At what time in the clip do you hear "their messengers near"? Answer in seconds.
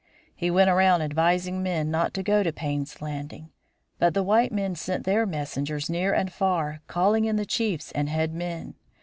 5.05-6.11